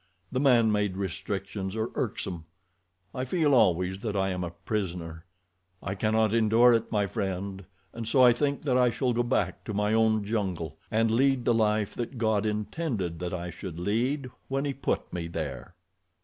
[0.31, 2.45] The man made restrictions are irksome.
[3.13, 5.25] I feel always that I am a prisoner.
[5.83, 9.63] I cannot endure it, my friend, and so I think that I shall go back
[9.65, 14.31] to my own jungle, and lead the life that God intended that I should lead
[14.47, 15.75] when He put me there."